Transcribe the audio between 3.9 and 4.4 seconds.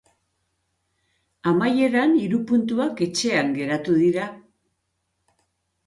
dira.